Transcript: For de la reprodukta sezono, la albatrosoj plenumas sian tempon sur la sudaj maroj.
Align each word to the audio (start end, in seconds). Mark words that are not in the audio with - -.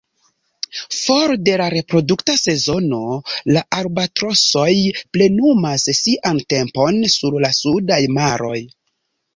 For 0.99 1.33
de 1.49 1.57
la 1.61 1.67
reprodukta 1.73 2.35
sezono, 2.45 3.01
la 3.57 3.63
albatrosoj 3.81 4.73
plenumas 5.19 5.89
sian 6.03 6.43
tempon 6.57 7.03
sur 7.19 7.43
la 7.47 7.57
sudaj 7.63 8.03
maroj. 8.21 8.61